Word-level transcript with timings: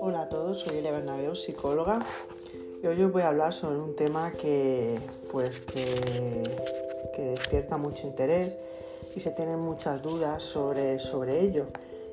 Hola 0.00 0.22
a 0.22 0.28
todos, 0.28 0.58
soy 0.58 0.78
Elia 0.78 0.90
Bernabeu, 0.90 1.36
psicóloga, 1.36 2.00
y 2.82 2.86
hoy 2.88 3.00
os 3.02 3.12
voy 3.12 3.22
a 3.22 3.28
hablar 3.28 3.54
sobre 3.54 3.78
un 3.78 3.94
tema 3.94 4.32
que, 4.32 4.98
pues, 5.30 5.60
que, 5.60 6.42
que 7.14 7.22
despierta 7.22 7.76
mucho 7.76 8.06
interés 8.06 8.58
y 9.14 9.20
se 9.20 9.30
tienen 9.30 9.60
muchas 9.60 10.02
dudas 10.02 10.42
sobre, 10.42 10.98
sobre 10.98 11.40
ello, 11.42 11.66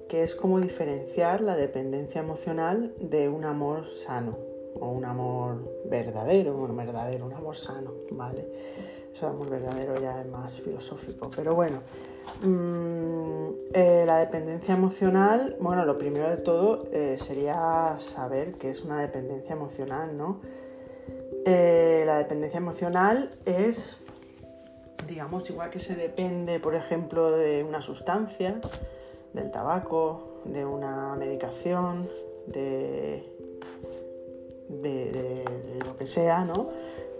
que 0.08 0.22
es 0.22 0.36
cómo 0.36 0.60
diferenciar 0.60 1.42
la 1.42 1.56
dependencia 1.56 2.22
emocional 2.22 2.94
de 3.00 3.28
un 3.28 3.46
amor 3.46 3.88
sano 3.92 4.38
o 4.80 4.92
un 4.92 5.06
amor 5.06 5.82
verdadero, 5.86 6.56
un 6.56 6.78
verdadero, 6.78 7.26
un 7.26 7.34
amor 7.34 7.56
sano, 7.56 7.94
¿vale? 8.12 8.46
Eso 9.12 9.26
de 9.26 9.32
amor 9.34 9.50
verdadero 9.50 10.00
ya 10.00 10.22
es 10.22 10.28
más 10.30 10.62
filosófico, 10.62 11.30
pero 11.36 11.54
bueno, 11.54 11.82
mmm, 12.42 13.50
eh, 13.74 14.04
la 14.06 14.20
dependencia 14.20 14.74
emocional, 14.74 15.58
bueno, 15.60 15.86
lo 15.86 15.98
primero 15.98 16.30
de 16.30 16.38
todo 16.38 16.88
eh, 16.92 17.18
sería 17.18 17.96
saber 18.00 18.54
qué 18.54 18.70
es 18.70 18.84
una 18.84 19.00
dependencia 19.00 19.54
emocional, 19.54 20.18
¿no? 20.18 20.40
Eh, 21.46 22.04
la 22.06 22.18
dependencia 22.18 22.60
emocional 22.60 23.38
es 23.46 23.98
digamos, 25.08 25.50
igual 25.50 25.70
que 25.70 25.80
se 25.80 25.96
depende, 25.96 26.60
por 26.60 26.76
ejemplo, 26.76 27.32
de 27.32 27.64
una 27.64 27.82
sustancia, 27.82 28.62
del 29.34 29.52
tabaco, 29.52 30.42
de 30.46 30.66
una 30.66 31.16
medicación, 31.16 32.10
de, 32.48 33.30
de, 34.70 35.80
lo 35.86 35.98
que 35.98 36.06
sea, 36.06 36.46
¿no? 36.46 36.70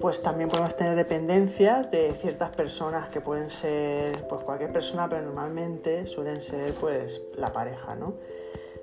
Pues 0.02 0.22
también 0.24 0.50
podemos 0.50 0.76
tener 0.76 0.96
dependencias 0.96 1.92
de 1.92 2.12
ciertas 2.14 2.56
personas 2.56 3.10
que 3.10 3.22
pueden 3.22 3.52
ser, 3.52 4.28
pues 4.28 4.44
cualquier 4.44 4.74
persona, 4.74 5.08
pero 5.08 5.22
normalmente 5.22 6.08
suelen 6.08 6.42
ser, 6.42 6.74
pues, 6.74 7.22
la 7.38 7.54
pareja, 7.54 7.96
¿no? 7.96 8.16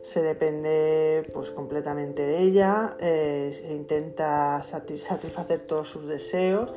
Se 0.03 0.23
depende, 0.23 1.29
pues, 1.35 1.51
completamente 1.51 2.23
de 2.23 2.39
ella, 2.39 2.97
eh, 3.01 3.51
se 3.53 3.75
intenta 3.75 4.63
satisfacer 4.63 5.67
todos 5.67 5.89
sus 5.89 6.07
deseos 6.07 6.71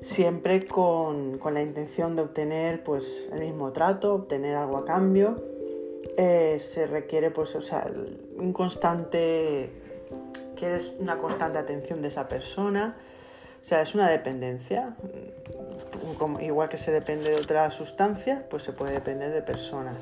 siempre 0.00 0.64
con, 0.64 1.40
la 1.52 1.62
intención 1.62 2.16
de 2.16 2.22
obtener 2.22 2.82
pues, 2.82 3.28
el 3.32 3.40
mismo 3.40 3.72
trato, 3.72 4.14
obtener 4.14 4.56
algo 4.56 4.78
a 4.78 4.84
cambio. 4.84 5.42
Eh, 6.16 6.58
se 6.60 6.86
requiere 6.86 7.30
pues, 7.30 7.54
o 7.54 7.60
sea, 7.60 7.90
un 8.36 8.52
constante, 8.52 9.70
quieres 10.56 10.94
una 10.98 11.18
constante 11.18 11.58
atención 11.58 12.02
de 12.02 12.08
esa 12.08 12.28
persona. 12.28 12.96
O 13.60 13.64
sea, 13.64 13.82
es 13.82 13.94
una 13.94 14.08
dependencia. 14.10 14.96
igual 16.40 16.68
que 16.68 16.78
se 16.78 16.92
depende 16.92 17.30
de 17.30 17.36
otras 17.36 17.74
sustancias, 17.74 18.44
pues 18.48 18.62
se 18.62 18.72
puede 18.72 18.92
depender 18.92 19.32
de 19.32 19.42
personas. 19.42 19.96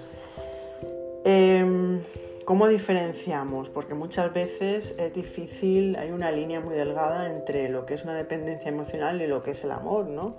Em, 1.25 2.01
¿Cómo 2.45 2.67
diferenciamos? 2.67 3.69
Porque 3.69 3.93
muchas 3.93 4.33
veces 4.33 4.97
es 4.99 5.13
difícil, 5.13 5.97
hay 5.97 6.13
una 6.13 6.31
línea 6.31 6.61
muy 6.61 6.75
delgada 6.75 7.27
entre 7.27 7.69
lo 7.69 7.85
que 7.85 7.93
es 7.93 8.05
una 8.05 8.15
dependencia 8.15 8.71
emocional 8.71 9.21
y 9.21 9.27
lo 9.27 9.43
que 9.43 9.51
es 9.51 9.65
el 9.65 9.71
amor, 9.71 10.07
¿no? 10.07 10.37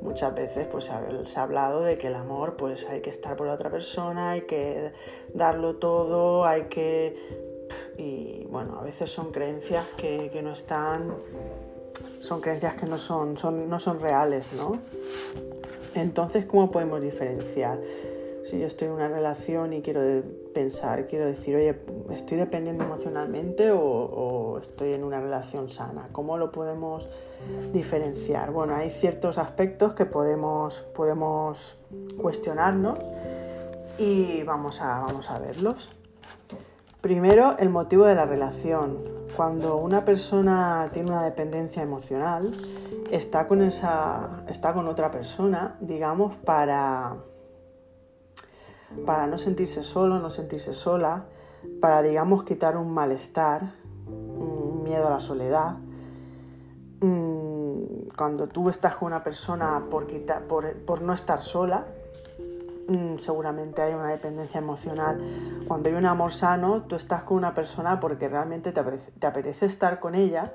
Muchas 0.00 0.32
veces 0.34 0.68
pues 0.70 0.84
se 1.24 1.40
ha 1.40 1.42
hablado 1.42 1.82
de 1.82 1.98
que 1.98 2.06
el 2.06 2.14
amor 2.14 2.56
pues 2.56 2.88
hay 2.88 3.00
que 3.00 3.10
estar 3.10 3.36
por 3.36 3.48
la 3.48 3.54
otra 3.54 3.68
persona, 3.68 4.30
hay 4.30 4.42
que 4.42 4.92
darlo 5.34 5.76
todo, 5.76 6.44
hay 6.44 6.66
que... 6.66 7.16
Y 7.98 8.46
bueno, 8.48 8.78
a 8.78 8.84
veces 8.84 9.10
son 9.10 9.32
creencias 9.32 9.84
que, 9.96 10.30
no 10.42 10.52
están... 10.52 11.14
Son 12.20 12.40
creencias 12.40 12.74
que 12.74 12.86
no 12.86 12.98
son, 12.98 13.36
son, 13.36 13.68
no 13.68 13.80
son 13.80 13.98
reales, 13.98 14.46
¿no? 14.56 14.78
Entonces, 15.94 16.44
¿cómo 16.44 16.70
podemos 16.70 17.00
diferenciar? 17.00 17.80
Si 18.44 18.58
yo 18.58 18.66
estoy 18.66 18.88
en 18.88 18.94
una 18.94 19.08
relación 19.08 19.72
y 19.72 19.82
quiero 19.82 20.00
pensar, 20.54 21.06
quiero 21.06 21.26
decir, 21.26 21.56
oye, 21.56 21.78
¿estoy 22.10 22.38
dependiendo 22.38 22.84
emocionalmente 22.84 23.70
o, 23.72 24.58
estoy 24.60 24.94
en 24.94 25.04
una 25.04 25.20
relación 25.20 25.68
sana? 25.68 26.08
¿Cómo 26.12 26.38
lo 26.38 26.50
podemos 26.50 27.08
diferenciar? 27.72 28.50
Bueno, 28.50 28.74
hay 28.74 28.90
ciertos 28.90 29.36
aspectos 29.36 29.92
que 29.92 30.06
podemos, 30.06 30.80
podemos 30.94 31.78
cuestionarnos 32.16 32.98
y 33.98 34.42
vamos 34.44 34.80
a, 34.80 35.00
vamos 35.00 35.30
a 35.30 35.38
verlos. 35.38 35.90
Primero, 37.00 37.56
el 37.58 37.68
motivo 37.68 38.04
de 38.04 38.14
la 38.14 38.26
relación. 38.26 39.19
Cuando 39.36 39.76
una 39.76 40.04
persona 40.04 40.90
tiene 40.92 41.10
una 41.10 41.24
dependencia 41.24 41.82
emocional, 41.82 42.52
está 43.10 43.46
con, 43.48 43.62
esa, 43.62 44.44
está 44.48 44.72
con 44.72 44.88
otra 44.88 45.10
persona, 45.10 45.76
digamos, 45.80 46.36
para 46.36 47.16
para 49.06 49.26
no 49.26 49.38
sentirse 49.38 49.82
solo, 49.82 50.18
no 50.18 50.30
sentirse 50.30 50.74
sola, 50.74 51.26
para, 51.80 52.02
digamos, 52.02 52.44
quitar 52.44 52.76
un 52.76 52.92
malestar, 52.92 53.74
un 54.06 54.82
miedo 54.82 55.06
a 55.06 55.10
la 55.10 55.20
soledad. 55.20 55.76
Mm, 57.00 58.08
cuando 58.16 58.48
tú 58.48 58.68
estás 58.68 58.96
con 58.96 59.06
una 59.06 59.22
persona 59.22 59.86
por, 59.90 60.06
por, 60.84 61.02
no 61.02 61.12
estar 61.12 61.42
sola, 61.42 61.86
seguramente 63.18 63.82
hay 63.82 63.94
una 63.94 64.08
dependencia 64.08 64.58
emocional. 64.58 65.20
Cuando 65.66 65.88
hay 65.88 65.94
un 65.94 66.06
amor 66.06 66.32
sano, 66.32 66.84
tú 66.84 66.96
estás 66.96 67.24
con 67.24 67.36
una 67.36 67.54
persona 67.54 68.00
porque 68.00 68.28
realmente 68.28 68.72
te 68.72 69.26
apetece, 69.26 69.66
estar 69.66 70.00
con 70.00 70.14
ella, 70.14 70.52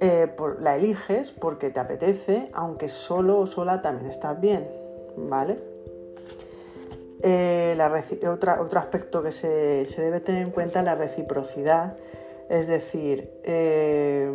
eh, 0.00 0.34
la 0.60 0.76
eliges 0.76 1.30
porque 1.30 1.70
te 1.70 1.80
apetece, 1.80 2.50
aunque 2.52 2.88
solo 2.88 3.38
o 3.40 3.46
sola 3.46 3.82
también 3.82 4.08
estás 4.08 4.40
bien, 4.40 4.68
¿vale? 5.16 5.56
Eh, 7.24 7.78
otro 8.28 8.80
aspecto 8.80 9.22
que 9.22 9.30
se, 9.30 9.86
debe 9.96 10.20
tener 10.20 10.42
en 10.42 10.50
cuenta 10.50 10.80
es 10.80 10.84
la 10.84 10.96
reciprocidad, 10.96 11.96
es 12.48 12.66
decir, 12.66 13.30
eh, 13.44 14.28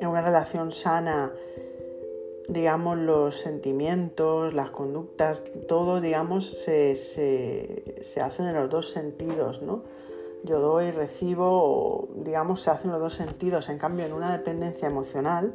en 0.00 0.08
una 0.08 0.22
relación 0.22 0.70
sana, 0.70 1.32
digamos, 2.48 2.98
los 2.98 3.38
sentimientos, 3.38 4.52
las 4.54 4.70
conductas, 4.70 5.42
todo, 5.66 6.00
digamos, 6.00 6.50
se, 6.50 6.94
se, 6.96 8.20
hacen 8.20 8.46
en 8.46 8.54
los 8.54 8.68
dos 8.68 8.90
sentidos, 8.90 9.62
¿no? 9.62 9.82
Yo 10.42 10.60
doy, 10.60 10.90
recibo, 10.90 12.08
digamos, 12.16 12.60
se 12.60 12.70
hacen 12.70 12.86
en 12.86 12.92
los 12.92 13.00
dos 13.00 13.14
sentidos. 13.14 13.70
En 13.70 13.78
cambio, 13.78 14.04
en 14.04 14.12
una 14.12 14.30
dependencia 14.30 14.86
emocional, 14.88 15.54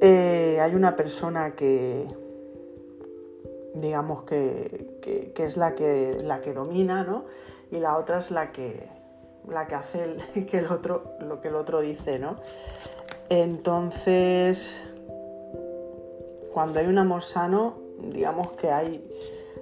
eh, 0.00 0.58
hay 0.60 0.74
una 0.74 0.96
persona 0.96 1.54
que, 1.54 2.08
digamos 3.74 4.24
que, 4.24 5.32
es 5.36 5.56
la 5.56 5.76
que, 5.76 6.18
la 6.22 6.40
que 6.40 6.52
domina, 6.52 7.04
¿no? 7.04 7.24
Y 7.70 7.78
la 7.78 7.96
otra 7.96 8.18
es 8.18 8.32
la 8.32 8.50
que, 8.50 8.88
la 9.48 9.68
que 9.68 9.74
hace 9.76 10.02
el, 10.02 10.46
que 10.46 10.58
el 10.58 10.66
otro, 10.66 11.14
lo 11.20 11.40
que 11.40 11.48
el 11.48 11.54
otro 11.54 11.80
dice, 11.80 12.18
¿no? 12.18 12.36
Entonces, 13.28 14.82
cuando 16.54 16.78
hay 16.78 16.86
un 16.86 16.98
amor 16.98 17.24
sano, 17.24 17.74
digamos 17.98 18.52
que 18.52 18.70
hay 18.70 19.04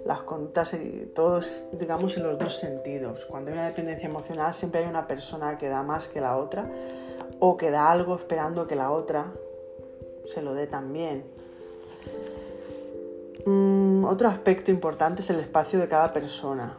las 0.04 0.24
conductas 0.24 0.76
todos, 1.14 1.64
digamos, 1.72 2.18
en 2.18 2.24
los 2.24 2.38
dos 2.38 2.58
sentidos. 2.58 3.24
Cuando 3.24 3.50
hay 3.50 3.56
una 3.56 3.66
dependencia 3.66 4.06
emocional, 4.06 4.52
siempre 4.52 4.82
hay 4.82 4.90
una 4.90 5.06
persona 5.06 5.56
que 5.56 5.70
da 5.70 5.82
más 5.82 6.08
que 6.08 6.20
la 6.20 6.36
otra 6.36 6.70
o 7.40 7.56
que 7.56 7.70
da 7.70 7.90
algo 7.90 8.14
esperando 8.14 8.66
que 8.66 8.76
la 8.76 8.90
otra 8.90 9.32
se 10.26 10.42
lo 10.42 10.52
dé 10.52 10.66
también. 10.66 11.24
Mm, 13.46 14.04
otro 14.04 14.28
aspecto 14.28 14.70
importante 14.70 15.22
es 15.22 15.30
el 15.30 15.40
espacio 15.40 15.78
de 15.78 15.88
cada 15.88 16.12
persona. 16.12 16.76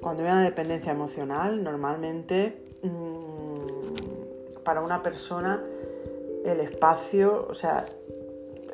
Cuando 0.00 0.24
hay 0.24 0.30
una 0.30 0.42
dependencia 0.42 0.90
emocional, 0.90 1.62
normalmente 1.62 2.74
mm, 2.82 4.64
para 4.64 4.80
una 4.80 5.00
persona 5.00 5.62
el 6.44 6.58
espacio, 6.58 7.46
o 7.48 7.54
sea, 7.54 7.86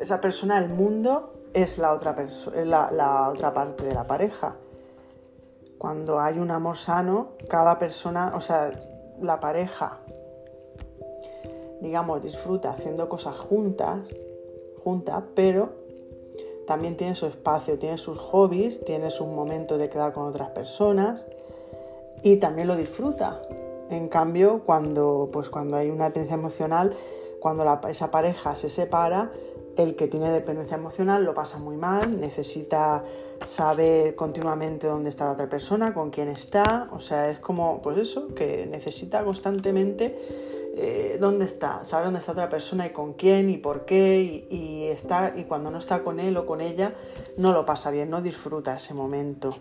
esa 0.01 0.21
persona, 0.21 0.59
el 0.59 0.71
mundo, 0.71 1.35
es 1.53 1.79
la 1.79 1.93
otra, 1.93 2.17
la, 2.65 2.91
la 2.91 3.29
otra 3.29 3.53
parte 3.53 3.85
de 3.85 3.95
la 3.95 4.07
pareja. 4.07 4.57
Cuando 5.79 6.21
hay 6.21 6.39
un 6.39 6.51
amor 6.51 6.77
sano, 6.77 7.33
cada 7.49 7.79
persona, 7.79 8.33
o 8.35 8.41
sea, 8.41 8.71
la 9.21 9.41
pareja, 9.41 9.99
digamos, 11.81 12.23
disfruta 12.23 12.71
haciendo 12.71 13.09
cosas 13.09 13.37
juntas, 13.37 14.01
pero 15.35 15.71
también 16.67 16.97
tiene 16.97 17.15
su 17.15 17.27
espacio, 17.27 17.79
tiene 17.79 17.99
sus 17.99 18.19
hobbies, 18.19 18.85
tiene 18.85 19.11
sus 19.11 19.27
momentos 19.27 19.79
de 19.79 19.89
quedar 19.89 20.13
con 20.13 20.25
otras 20.25 20.51
personas 20.51 21.27
y 22.23 22.37
también 22.37 22.69
lo 22.69 22.77
disfruta. 22.77 23.43
En 23.91 24.09
cambio, 24.09 24.63
cuando, 24.65 25.29
pues 25.33 25.51
cuando 25.51 25.77
hay 25.77 25.91
una 25.91 26.05
dependencia 26.05 26.37
emocional, 26.37 26.95
cuando 27.41 27.65
esa 27.89 28.11
pareja 28.11 28.55
se 28.55 28.69
separa, 28.69 29.33
el 29.83 29.97
que 29.97 30.09
tiene 30.09 30.31
dependencia 30.31 30.77
emocional 30.77 31.25
lo 31.25 31.35
pasa 31.35 31.59
muy 31.59 31.77
mal, 31.77 32.21
necesita 32.21 33.05
saber 33.43 34.15
continuamente 34.15 34.87
dónde 34.87 35.09
está 35.09 35.27
la 35.27 35.33
otra 35.33 35.49
persona, 35.49 35.95
con 35.95 36.11
quién 36.11 36.29
está, 36.29 36.89
o 36.93 37.01
sea, 37.01 37.31
es 37.31 37.39
como, 37.39 37.81
pues 37.83 37.99
eso, 37.99 38.35
que 38.35 38.67
necesita 38.67 39.25
constantemente 39.25 40.17
eh, 40.77 41.17
dónde 41.21 41.47
está, 41.47 41.85
saber 41.85 42.07
dónde 42.07 42.21
está 42.21 42.33
otra 42.33 42.49
persona 42.49 42.87
y 42.87 42.91
con 42.91 43.15
quién 43.15 43.51
y 43.51 43.57
por 43.57 43.85
qué 43.85 44.47
y, 44.51 44.85
está, 44.85 45.33
y 45.37 45.45
cuando 45.45 45.71
no 45.71 45.79
está 45.79 46.03
con 46.03 46.21
él 46.21 46.37
o 46.37 46.47
con 46.47 46.61
ella 46.61 46.95
no 47.37 47.53
lo 47.53 47.65
pasa 47.65 47.91
bien, 47.91 48.11
no 48.11 48.23
disfruta 48.23 48.77
ese 48.77 48.95
momento. 48.95 49.57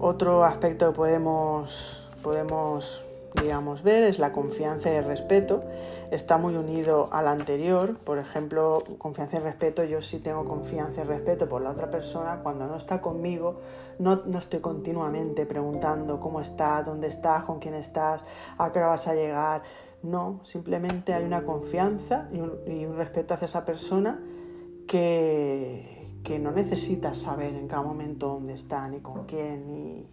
Otro 0.00 0.44
aspecto 0.44 0.90
que 0.90 0.96
podemos, 0.96 2.02
podemos 2.22 3.04
digamos, 3.40 3.82
ver 3.82 4.04
es 4.04 4.18
la 4.18 4.32
confianza 4.32 4.90
y 4.90 4.94
el 4.94 5.04
respeto. 5.04 5.62
Está 6.10 6.38
muy 6.38 6.54
unido 6.54 7.08
al 7.12 7.26
anterior. 7.26 7.96
Por 7.98 8.18
ejemplo, 8.18 8.84
confianza 8.98 9.38
y 9.38 9.40
respeto, 9.40 9.84
yo 9.84 10.02
sí 10.02 10.20
tengo 10.20 10.44
confianza 10.44 11.02
y 11.02 11.04
respeto 11.04 11.48
por 11.48 11.62
la 11.62 11.70
otra 11.70 11.90
persona. 11.90 12.40
Cuando 12.42 12.66
no 12.66 12.76
está 12.76 13.00
conmigo, 13.00 13.60
no, 13.98 14.22
no 14.24 14.38
estoy 14.38 14.60
continuamente 14.60 15.46
preguntando 15.46 16.20
cómo 16.20 16.40
estás, 16.40 16.84
dónde 16.84 17.08
estás, 17.08 17.44
con 17.44 17.58
quién 17.58 17.74
estás, 17.74 18.24
a 18.56 18.70
qué 18.70 18.78
hora 18.78 18.88
vas 18.88 19.08
a 19.08 19.14
llegar. 19.14 19.62
No, 20.02 20.40
simplemente 20.42 21.14
hay 21.14 21.24
una 21.24 21.44
confianza 21.44 22.28
y 22.32 22.38
un, 22.38 22.96
respeto 22.96 23.34
hacia 23.34 23.46
esa 23.46 23.64
persona 23.64 24.22
que, 24.86 26.20
que 26.22 26.38
no 26.38 26.52
necesitas 26.52 27.16
saber 27.16 27.54
en 27.54 27.66
cada 27.68 27.82
momento 27.82 28.28
dónde 28.28 28.52
está, 28.52 28.86
ni 28.88 29.00
con 29.00 29.24
quién, 29.24 29.72
ni, 29.72 30.06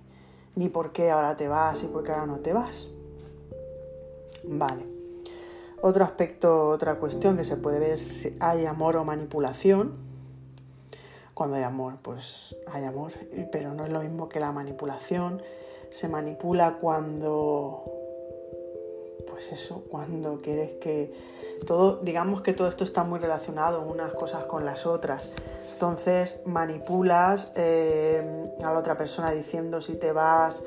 ni 0.55 0.69
por 0.69 0.91
qué 0.91 1.11
ahora 1.11 1.35
te 1.35 1.49
vas 1.49 1.83
y 1.83 1.87
por 1.87 2.03
qué 2.03 2.11
ahora 2.13 2.25
no 2.25 2.39
te 2.39 2.53
vas. 2.53 2.87
Vale. 4.43 4.85
Otro 5.81 6.03
aspecto, 6.03 6.69
otra 6.69 6.95
cuestión 6.95 7.37
que 7.37 7.43
se 7.43 7.57
puede 7.57 7.79
ver 7.79 7.91
es 7.91 8.01
si 8.01 8.37
hay 8.39 8.65
amor 8.65 8.97
o 8.97 9.03
manipulación. 9.03 9.93
Cuando 11.33 11.55
hay 11.55 11.63
amor, 11.63 11.95
pues 12.03 12.55
hay 12.67 12.85
amor, 12.85 13.13
pero 13.51 13.73
no 13.73 13.85
es 13.85 13.91
lo 13.91 14.01
mismo 14.01 14.29
que 14.29 14.39
la 14.39 14.51
manipulación. 14.51 15.41
Se 15.89 16.07
manipula 16.07 16.77
cuando, 16.79 17.83
pues 19.27 19.51
eso, 19.51 19.83
cuando 19.89 20.41
quieres 20.41 20.73
que 20.73 21.13
todo, 21.65 21.97
digamos 21.97 22.41
que 22.41 22.53
todo 22.53 22.67
esto 22.67 22.83
está 22.83 23.03
muy 23.03 23.19
relacionado 23.19 23.81
unas 23.81 24.13
cosas 24.13 24.43
con 24.43 24.65
las 24.65 24.85
otras. 24.85 25.29
Entonces 25.73 26.39
manipulas 26.45 27.51
eh, 27.55 28.53
a 28.63 28.71
la 28.71 28.77
otra 28.77 28.95
persona 28.95 29.31
diciendo 29.31 29.81
si 29.81 29.95
te 29.95 30.11
vas, 30.11 30.63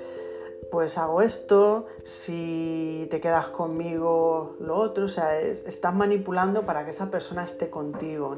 pues 0.70 0.98
hago 0.98 1.22
esto, 1.22 1.86
si 2.02 3.06
te 3.10 3.20
quedas 3.20 3.48
conmigo 3.48 4.56
lo 4.60 4.76
otro, 4.76 5.04
o 5.04 5.08
sea, 5.08 5.40
estás 5.40 5.94
manipulando 5.94 6.66
para 6.66 6.84
que 6.84 6.90
esa 6.90 7.10
persona 7.10 7.44
esté 7.44 7.70
contigo, 7.70 8.36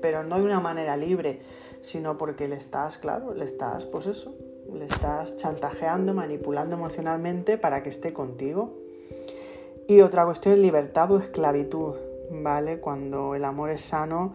pero 0.00 0.22
no 0.22 0.38
de 0.38 0.44
una 0.44 0.60
manera 0.60 0.96
libre, 0.96 1.40
sino 1.82 2.16
porque 2.16 2.48
le 2.48 2.56
estás, 2.56 2.98
claro, 2.98 3.34
le 3.34 3.44
estás, 3.44 3.84
pues 3.84 4.06
eso, 4.06 4.34
le 4.72 4.86
estás 4.86 5.36
chantajeando, 5.36 6.14
manipulando 6.14 6.76
emocionalmente 6.76 7.58
para 7.58 7.82
que 7.82 7.88
esté 7.88 8.12
contigo. 8.12 8.74
Y 9.88 10.00
otra 10.00 10.24
cuestión 10.24 10.54
es 10.54 10.60
libertad 10.60 11.10
o 11.12 11.18
esclavitud, 11.18 11.94
¿vale? 12.30 12.80
Cuando 12.80 13.34
el 13.34 13.44
amor 13.44 13.70
es 13.70 13.82
sano, 13.82 14.34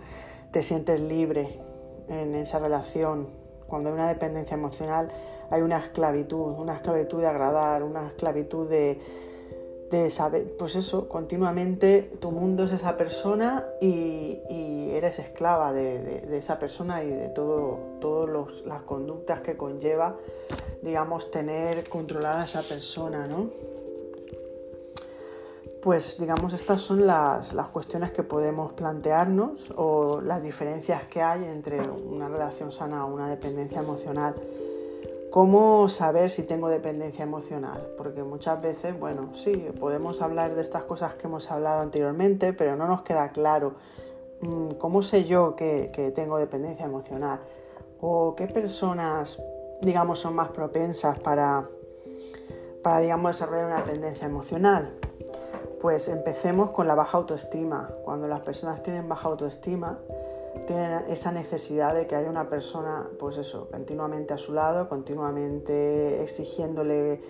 te 0.51 0.63
sientes 0.63 1.01
libre 1.01 1.60
en 2.07 2.36
esa 2.36 2.60
relación. 2.60 3.27
Cuando 3.68 3.89
hay 3.89 3.95
una 3.95 4.07
dependencia 4.07 4.56
emocional, 4.56 5.12
hay 5.51 5.62
una 5.62 5.77
esclavitud, 5.77 6.57
una 6.57 6.75
esclavitud 6.75 7.19
de 7.19 7.27
agradar, 7.27 7.83
una 7.83 8.07
esclavitud 8.07 8.69
de, 8.69 9.00
saber, 10.09 10.56
pues 10.57 10.77
eso, 10.77 11.09
continuamente 11.09 12.13
tu 12.21 12.31
mundo 12.31 12.63
es 12.63 12.71
esa 12.71 12.95
persona 12.95 13.68
y, 13.81 14.39
eres 14.94 15.19
esclava 15.19 15.74
de, 15.74 16.38
esa 16.38 16.59
persona 16.59 17.03
y 17.03 17.09
de 17.09 17.30
todas 17.30 18.62
las 18.65 18.81
conductas 18.83 19.42
que 19.42 19.57
conlleva, 19.57 20.15
digamos, 20.81 21.31
tener 21.31 21.88
controlada 21.89 22.45
esa 22.45 22.62
persona, 22.62 23.27
¿no? 23.27 23.50
Pues 25.81 26.18
digamos, 26.19 26.53
estas 26.53 26.80
son 26.80 27.07
las, 27.07 27.53
las, 27.53 27.69
cuestiones 27.69 28.12
que 28.12 28.21
podemos 28.21 28.74
plantearnos 28.74 29.74
o 29.75 30.21
las 30.21 30.44
diferencias 30.44 31.07
que 31.07 31.24
hay 31.24 31.45
entre 31.45 31.81
una 31.81 32.30
relación 32.30 32.71
sana 32.71 33.06
o 33.06 33.13
una 33.13 33.27
dependencia 33.27 33.80
emocional. 33.80 34.36
¿Cómo 35.31 35.88
saber 35.88 36.30
si 36.30 36.44
tengo 36.44 36.68
dependencia 36.68 37.24
emocional? 37.24 37.94
Porque 37.98 38.22
muchas 38.22 38.62
veces, 38.62 39.00
bueno, 39.00 39.33
sí, 39.33 39.54
podemos 39.80 40.22
hablar 40.22 40.56
de 40.56 40.62
estas 40.62 40.83
cosas 40.83 41.13
que 41.13 41.28
hemos 41.28 41.50
hablado 41.50 41.80
anteriormente, 41.80 42.51
pero 42.51 42.75
no 42.75 42.86
nos 42.86 43.04
queda 43.04 43.30
claro 43.30 43.75
mm, 44.42 44.72
cómo 44.72 45.01
sé 45.01 45.24
yo 45.24 45.56
que, 45.56 46.12
tengo 46.13 46.38
dependencia 46.38 46.86
emocional 46.86 47.39
o 48.01 48.36
qué 48.36 48.48
personas, 48.48 49.42
digamos, 49.81 50.19
son 50.19 50.36
más 50.36 50.50
propensas 50.50 51.18
para, 51.22 51.66
para 52.84 53.00
digamos, 53.00 53.31
desarrollar 53.31 53.68
una 53.68 53.77
dependencia 53.77 54.27
emocional. 54.27 54.92
Pues 55.80 56.10
empecemos 56.10 56.72
con 56.72 56.89
la 56.89 56.95
baja 56.95 57.18
autoestima. 57.18 57.89
Cuando 58.04 58.27
las 58.27 58.42
personas 58.42 58.84
tienen 58.84 59.07
baja 59.07 59.30
autoestima, 59.30 59.98
tienen 60.65 61.03
esa 61.07 61.31
necesidad 61.31 61.95
de 61.95 62.07
que 62.07 62.15
haya 62.15 62.30
una 62.30 62.50
persona, 62.50 63.09
pues 63.19 63.38
eso, 63.38 63.69
continuamente 63.71 64.33
a 64.33 64.38
su 64.38 64.53
lado, 64.53 64.88
continuamente 64.89 66.21
exigiéndole 66.21 67.21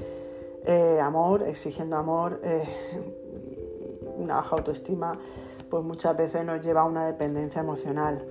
eh, 0.66 1.00
amor, 1.02 1.44
exigiendo 1.44 1.98
amor, 1.98 2.40
eh, 2.44 2.64
una 4.18 4.36
baja 4.36 4.56
autoestima, 4.56 5.14
pues 5.70 5.84
muchas 5.84 6.16
veces 6.18 6.46
nos 6.46 6.62
lleva 6.62 6.82
a 6.82 6.86
una 6.86 7.06
dependencia 7.06 7.62
emocional. 7.62 8.26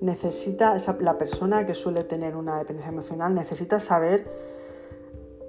Necesita, 0.00 0.76
la 1.00 1.18
persona 1.18 1.66
que 1.66 1.74
suele 1.74 2.04
tener 2.04 2.36
una 2.36 2.58
dependencia 2.58 2.92
emocional 2.92 3.34
necesita 3.34 3.80
saber 3.80 4.26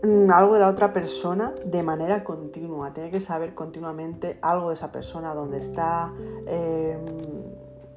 mm, 0.03 0.31
algo 0.31 0.55
de 0.55 0.61
la 0.61 0.69
otra 0.69 0.93
persona 0.93 1.53
de 1.65 1.83
manera 1.83 2.23
continua, 2.23 2.93
tiene 2.93 3.11
que 3.11 3.19
saber 3.19 3.53
continuamente 3.53 4.39
algo 4.41 4.69
de 4.69 4.75
esa 4.75 4.91
persona, 4.91 5.33
dónde 5.33 5.59
está, 5.59 6.13
eh, 6.47 6.97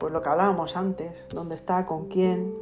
pues 0.09 0.15
lo 0.15 0.23
que 0.23 0.31
hablábamos 0.31 0.75
antes, 0.75 1.27
dónde 1.29 1.55
está, 1.55 1.85
con 1.85 2.09
quién. 2.09 2.55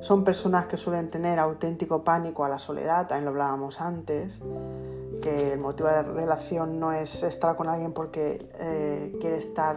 Son 0.00 0.24
personas 0.24 0.64
que 0.64 0.78
suelen 0.78 1.10
tener 1.10 1.38
auténtico 1.38 2.02
pánico 2.02 2.46
a 2.46 2.48
la 2.48 2.58
soledad, 2.58 3.06
también 3.06 3.26
lo 3.26 3.32
hablábamos 3.32 3.78
antes, 3.78 4.40
que 5.20 5.52
el 5.52 5.58
motivo 5.58 5.90
de 5.90 5.96
la 5.96 6.02
relación 6.02 6.80
no 6.80 6.94
es 6.94 7.22
estar 7.22 7.56
con 7.56 7.68
alguien 7.68 7.92
porque 7.92 8.48
eh, 8.58 9.14
quiere 9.20 9.36
estar, 9.36 9.76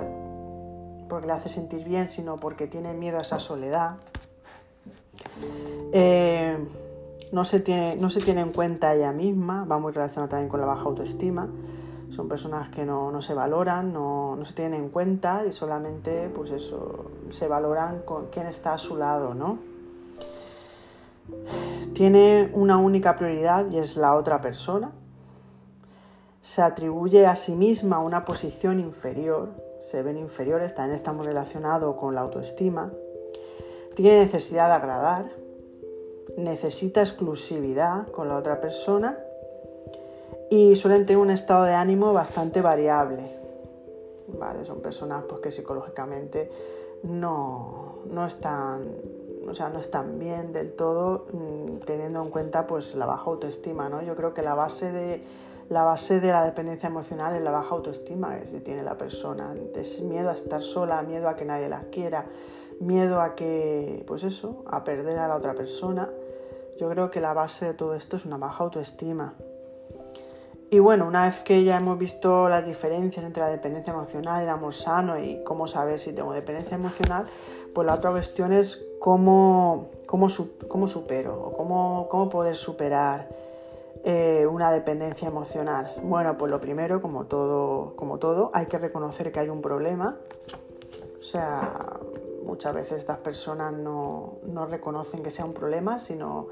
porque 1.09 1.27
le 1.27 1.33
hace 1.33 1.49
sentir 1.49 1.83
bien, 1.83 2.09
sino 2.09 2.37
porque 2.37 2.65
tiene 2.65 2.93
miedo 2.93 3.17
a 3.17 3.23
esa 3.23 3.39
soledad. 3.39 3.97
Eh, 5.91 6.57
no, 7.33 7.43
se 7.43 7.59
tiene, 7.59 7.97
no 7.97 8.09
se 8.09 8.21
tiene 8.21 8.39
en 8.39 8.53
cuenta 8.53 8.95
ella 8.95 9.11
misma, 9.11 9.65
va 9.65 9.79
muy 9.79 9.91
relacionado 9.91 10.29
también 10.29 10.47
con 10.47 10.61
la 10.61 10.65
baja 10.65 10.83
autoestima 10.83 11.49
son 12.09 12.29
personas 12.29 12.69
que 12.69 12.85
no, 12.85 13.21
se 13.21 13.33
valoran, 13.33 13.91
no, 13.91 14.37
se 14.43 14.53
tienen 14.53 14.83
en 14.83 14.89
cuenta 14.89 15.45
y 15.45 15.53
solamente 15.53 16.29
pues 16.29 16.51
eso, 16.51 17.11
se 17.29 17.47
valoran 17.47 18.01
con 18.03 18.27
quién 18.27 18.47
está 18.47 18.73
a 18.73 18.77
su 18.77 18.95
lado, 18.95 19.33
¿no? 19.33 19.59
Tiene 21.93 22.49
una 22.53 22.77
única 22.77 23.15
prioridad 23.15 23.69
y 23.69 23.79
es 23.79 23.97
la 23.97 24.15
otra 24.15 24.39
persona. 24.39 24.91
Se 26.41 26.61
atribuye 26.61 27.25
a 27.25 27.35
sí 27.35 27.55
misma 27.55 27.99
una 27.99 28.23
posición 28.23 28.79
inferior, 28.79 29.49
se 29.81 30.01
ven 30.01 30.17
inferiores, 30.17 30.73
también 30.73 30.95
está 30.95 31.11
muy 31.11 31.25
relacionado 31.25 31.97
con 31.97 32.15
la 32.15 32.21
autoestima. 32.21 32.91
Tiene 33.95 34.19
necesidad 34.19 34.67
de 34.67 34.75
agradar, 34.75 35.25
necesita 36.37 37.01
exclusividad 37.01 38.07
con 38.11 38.29
la 38.29 38.37
otra 38.37 38.61
persona 38.61 39.17
y 40.49 40.75
suelen 40.75 41.05
tener 41.05 41.21
un 41.21 41.29
estado 41.29 41.65
de 41.65 41.73
ánimo 41.73 42.13
bastante 42.13 42.61
variable. 42.61 43.37
Vale, 44.27 44.65
son 44.65 44.81
personas 44.81 45.23
pues, 45.27 45.41
que 45.41 45.51
psicológicamente 45.51 46.49
no, 47.03 47.99
están, 48.27 48.87
o 49.47 49.53
sea, 49.53 49.69
no 49.69 49.79
están 49.79 50.19
bien 50.19 50.51
del 50.51 50.73
todo, 50.73 51.25
mm, 51.31 51.85
teniendo 51.85 52.21
en 52.21 52.29
cuenta 52.29 52.67
pues, 52.67 52.95
la 52.95 53.05
baja 53.05 53.23
autoestima. 53.25 53.89
¿no? 53.89 54.01
Yo 54.01 54.15
creo 54.15 54.33
que 54.33 54.41
la 54.41 54.55
base 54.55 54.91
de 54.91 55.23
la 55.69 55.83
base 55.83 56.21
de 56.21 56.29
la 56.29 56.45
dependencia 56.45 56.87
emocional 56.87 57.35
es 57.35 57.41
la 57.41 57.51
baja 57.51 57.75
autoestima 57.75 58.37
que 58.39 58.61
tiene 58.61 58.83
la 58.83 58.97
persona. 58.97 59.53
Es 59.75 60.01
miedo 60.01 60.29
a 60.29 60.33
estar 60.33 60.61
sola, 60.61 61.01
miedo 61.01 61.27
a 61.27 61.35
que 61.35 61.43
nadie 61.43 61.67
la 61.67 61.81
quiera, 61.91 62.25
miedo 62.79 63.19
a 63.19 63.35
que, 63.35 64.03
pues 64.07 64.23
eso, 64.23 64.63
a 64.67 64.85
perder 64.85 65.19
a 65.19 65.27
la 65.27 65.35
otra 65.35 65.55
persona. 65.55 66.09
Yo 66.79 66.89
creo 66.89 67.11
que 67.11 67.19
la 67.19 67.33
base 67.33 67.65
de 67.65 67.73
todo 67.73 67.95
esto 67.95 68.15
es 68.15 68.25
una 68.25 68.37
baja 68.37 68.63
autoestima. 68.63 69.33
Y 70.69 70.79
bueno, 70.79 71.07
una 71.07 71.25
vez 71.27 71.39
que 71.39 71.63
ya 71.63 71.77
hemos 71.77 71.97
visto 71.97 72.49
las 72.49 72.65
diferencias 72.65 73.25
entre 73.25 73.41
la 73.41 73.49
dependencia 73.49 73.93
emocional 73.93 74.41
y 74.41 74.43
el 74.43 74.49
amor 74.49 74.73
sano 74.73 75.17
y 75.17 75.41
cómo 75.45 75.65
saber 75.65 75.97
si 75.97 76.11
tengo 76.11 76.33
dependencia 76.33 76.75
emocional, 76.75 77.25
pues 77.73 77.87
la 77.87 77.93
otra 77.93 78.11
cuestión 78.11 78.51
es 78.51 78.83
cómo, 78.99 79.91
cómo, 80.05 80.27
cómo 80.67 80.87
supero 80.89 81.41
o 81.41 81.53
cómo, 81.53 82.07
cómo 82.09 82.29
poder 82.29 82.57
superar 82.57 83.29
eh, 84.03 84.45
una 84.45 84.69
dependencia 84.71 85.29
emocional. 85.29 85.93
Bueno, 86.03 86.37
pues 86.37 86.51
lo 86.51 86.59
primero, 86.59 87.01
como 87.01 87.27
todo, 87.27 87.95
como 87.95 88.17
todo, 88.17 88.51
hay 88.53 88.65
que 88.65 88.77
reconocer 88.77 89.31
que 89.31 89.39
hay 89.39 89.49
un 89.49 89.61
problema. 89.61 90.17
O 91.17 91.21
sea, 91.21 91.97
muchas 92.43 92.73
veces 92.73 92.99
estas 92.99 93.19
personas 93.19 93.71
no, 93.71 94.39
no 94.43 94.65
reconocen 94.65 95.23
que 95.23 95.31
sea 95.31 95.45
un 95.45 95.53
problema, 95.53 95.99
sino 95.99 96.47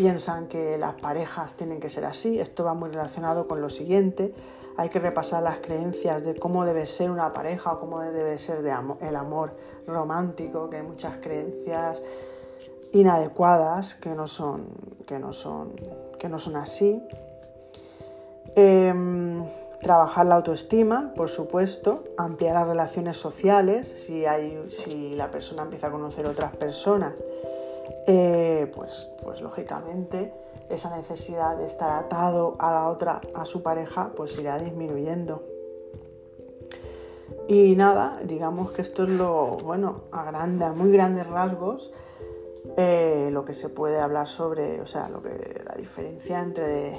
piensan 0.00 0.48
que 0.48 0.78
las 0.78 0.94
parejas 0.94 1.56
tienen 1.56 1.78
que 1.78 1.90
ser 1.90 2.06
así. 2.06 2.40
Esto 2.40 2.64
va 2.64 2.72
muy 2.72 2.88
relacionado 2.88 3.46
con 3.46 3.60
lo 3.60 3.68
siguiente. 3.68 4.32
Hay 4.78 4.88
que 4.88 4.98
repasar 4.98 5.42
las 5.42 5.60
creencias 5.60 6.24
de 6.24 6.34
cómo 6.36 6.64
debe 6.64 6.86
ser 6.86 7.10
una 7.10 7.34
pareja 7.34 7.74
o 7.74 7.80
cómo 7.80 8.00
debe 8.00 8.38
ser 8.38 8.64
el 8.64 9.16
amor 9.16 9.52
romántico, 9.86 10.70
que 10.70 10.78
hay 10.78 10.82
muchas 10.84 11.18
creencias 11.18 12.02
inadecuadas, 12.94 13.94
que 13.94 14.14
no 14.14 14.26
son, 14.26 14.68
que 15.06 15.18
no 15.18 15.34
son, 15.34 15.74
que 16.18 16.30
no 16.30 16.38
son 16.38 16.56
así. 16.56 17.02
Em, 18.56 19.44
trabajar 19.82 20.24
la 20.24 20.36
autoestima, 20.36 21.12
por 21.14 21.28
supuesto, 21.28 22.04
ampliar 22.16 22.54
las 22.54 22.68
relaciones 22.68 23.18
sociales, 23.18 23.86
si, 23.86 24.24
hay, 24.24 24.64
si 24.70 25.10
la 25.10 25.30
persona 25.30 25.64
empieza 25.64 25.88
a 25.88 25.90
conocer 25.90 26.24
otras 26.24 26.56
personas, 26.56 27.12
eh, 28.06 28.70
pues, 28.74 29.08
pues 29.22 29.40
lógicamente 29.40 30.32
esa 30.68 30.96
necesidad 30.96 31.56
de 31.56 31.66
estar 31.66 31.90
atado 31.90 32.56
a 32.58 32.72
la 32.72 32.88
otra, 32.88 33.20
a 33.34 33.44
su 33.44 33.62
pareja, 33.62 34.12
pues 34.16 34.38
irá 34.38 34.58
disminuyendo. 34.58 35.42
Y 37.48 37.74
nada, 37.74 38.20
digamos 38.24 38.70
que 38.70 38.82
esto 38.82 39.04
es 39.04 39.10
lo, 39.10 39.58
bueno, 39.58 40.02
a, 40.12 40.24
grande, 40.24 40.64
a 40.64 40.72
muy 40.72 40.92
grandes 40.92 41.26
rasgos, 41.26 41.92
eh, 42.76 43.30
lo 43.32 43.44
que 43.44 43.54
se 43.54 43.68
puede 43.68 43.98
hablar 43.98 44.28
sobre, 44.28 44.80
o 44.80 44.86
sea, 44.86 45.08
lo 45.08 45.20
que, 45.20 45.62
la 45.66 45.74
diferencia 45.74 46.40
entre, 46.40 46.94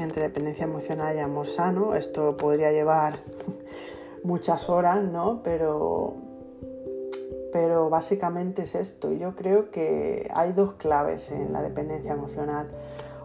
entre 0.00 0.22
dependencia 0.22 0.64
emocional 0.64 1.16
y 1.16 1.18
amor 1.18 1.48
sano. 1.48 1.96
Esto 1.96 2.36
podría 2.36 2.70
llevar 2.70 3.18
muchas 4.22 4.68
horas, 4.70 5.02
¿no? 5.02 5.40
Pero, 5.42 6.14
pero 7.56 7.88
básicamente 7.88 8.64
es 8.64 8.74
esto. 8.74 9.12
Yo 9.12 9.34
creo 9.34 9.70
que 9.70 10.30
hay 10.34 10.52
dos 10.52 10.74
claves 10.74 11.32
en 11.32 11.54
la 11.54 11.62
dependencia 11.62 12.12
emocional. 12.12 12.68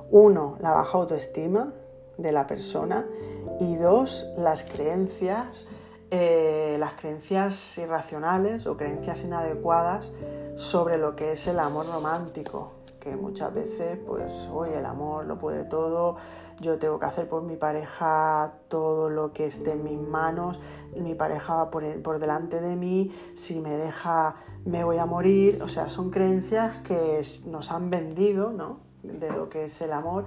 Uno, 0.09 0.55
la 0.61 0.71
baja 0.71 1.00
autoestima 1.00 1.73
de 2.17 2.31
la 2.31 2.47
persona 2.47 3.05
y 3.59 3.75
dos, 3.75 4.31
las 4.38 4.63
creencias, 4.63 5.67
eh, 6.11 6.77
las 6.79 6.93
creencias 6.93 7.77
irracionales 7.77 8.67
o 8.67 8.77
creencias 8.77 9.21
inadecuadas 9.25 10.09
sobre 10.55 10.97
lo 10.97 11.13
que 11.17 11.33
es 11.33 11.45
el 11.47 11.59
amor 11.59 11.88
romántico, 11.88 12.71
que 13.01 13.15
muchas 13.17 13.53
veces, 13.53 14.00
pues, 14.08 14.31
oye, 14.53 14.77
el 14.77 14.86
amor 14.86 15.25
lo 15.25 15.38
puede 15.38 15.65
todo, 15.65 16.15
yo 16.62 16.77
tengo 16.77 17.00
que 17.00 17.05
hacer 17.08 17.27
por 17.27 17.41
mi 17.43 17.58
pareja 17.58 18.53
todo 18.70 19.10
lo 19.10 19.34
que 19.34 19.48
esté 19.48 19.72
en 19.72 19.84
mis 19.84 20.00
manos, 20.00 20.60
mi 20.96 21.15
pareja 21.15 21.55
va 21.55 21.72
por, 21.72 21.84
por 22.01 22.20
delante 22.20 22.62
de 22.62 22.77
mí, 22.77 23.12
si 23.36 23.60
me 23.60 23.75
deja 23.75 24.36
me 24.63 24.84
voy 24.84 24.98
a 24.98 25.05
morir, 25.05 25.62
o 25.63 25.67
sea, 25.67 25.89
son 25.89 26.12
creencias 26.12 26.77
que 26.84 27.22
nos 27.48 27.72
han 27.72 27.89
vendido, 27.89 28.51
¿no? 28.51 28.79
De 29.01 29.31
lo 29.31 29.50
que 29.50 29.63
es 29.65 29.81
el 29.81 29.91
amor 29.91 30.25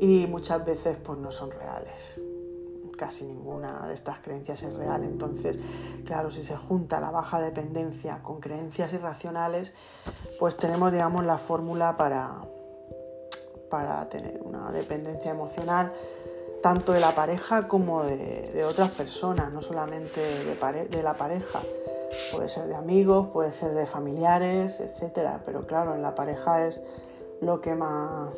y 0.00 0.26
muchas 0.26 0.64
veces 0.64 0.96
pues 0.96 1.18
no 1.18 1.30
son 1.30 1.50
reales 1.50 2.18
casi 2.96 3.24
ninguna 3.24 3.86
de 3.86 3.94
estas 3.94 4.18
creencias 4.20 4.62
es 4.62 4.72
real. 4.74 5.04
Entonces, 5.04 5.58
claro, 6.04 6.30
si 6.30 6.42
se 6.42 6.56
junta 6.56 7.00
la 7.00 7.10
baja 7.10 7.40
dependencia 7.40 8.22
con 8.22 8.40
creencias 8.40 8.92
irracionales, 8.92 9.72
pues 10.38 10.56
tenemos, 10.56 10.92
digamos, 10.92 11.24
la 11.24 11.38
fórmula 11.38 11.96
para, 11.96 12.34
para 13.70 14.08
tener 14.08 14.40
una 14.42 14.70
dependencia 14.70 15.30
emocional 15.30 15.92
tanto 16.62 16.92
de 16.92 17.00
la 17.00 17.14
pareja 17.14 17.68
como 17.68 18.02
de, 18.02 18.64
otras 18.68 18.90
personas, 18.90 19.52
no 19.52 19.62
solamente 19.62 20.20
de, 20.20 20.88
de 20.88 21.02
la 21.02 21.14
pareja. 21.14 21.60
Puede 22.32 22.48
ser 22.48 22.66
de 22.66 22.74
amigos, 22.74 23.28
puede 23.28 23.52
ser 23.52 23.72
de 23.72 23.86
familiares, 23.86 24.80
etcétera. 24.80 25.42
Pero 25.44 25.66
claro, 25.66 25.94
en 25.94 26.02
la 26.02 26.14
pareja 26.14 26.66
es 26.66 26.80
lo 27.40 27.60
que 27.60 27.74
más 27.74 28.30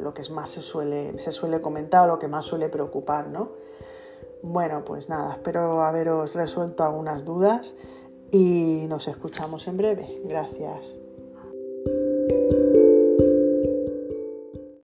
lo 0.00 0.14
que 0.14 0.22
más 0.30 0.50
se 0.50 0.60
suele, 0.60 1.18
se 1.18 1.32
suele 1.32 1.60
comentar 1.60 2.04
o 2.04 2.12
lo 2.14 2.18
que 2.18 2.28
más 2.28 2.44
suele 2.44 2.68
preocupar, 2.68 3.28
¿no? 3.28 3.50
Bueno, 4.42 4.84
pues 4.84 5.08
nada, 5.08 5.32
espero 5.34 5.82
haberos 5.82 6.34
resuelto 6.34 6.84
algunas 6.84 7.24
dudas 7.24 7.74
y 8.30 8.86
nos 8.88 9.08
escuchamos 9.08 9.66
en 9.68 9.76
breve. 9.76 10.22
Gracias. 10.24 10.96